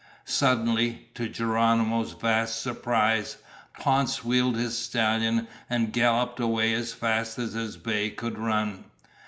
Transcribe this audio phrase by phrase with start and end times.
[0.25, 3.37] Suddenly, to Geronimo's vast surprise,
[3.79, 8.85] Ponce wheeled his stallion and galloped away as fast as his bay could run.